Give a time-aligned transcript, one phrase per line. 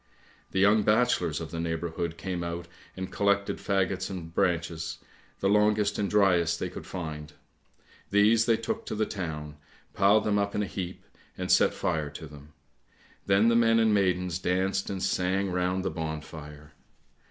[0.49, 2.67] The young bachelors of the neighbourhood came out
[2.97, 4.97] and collected faggots and branches,
[5.41, 7.33] the longest and driest they could find.
[8.09, 9.57] These they took to the town,
[9.93, 11.05] piled them up in a heap,
[11.37, 12.53] and set fire to them;
[13.27, 16.73] then the men and maidens danced and sang round the bonfire.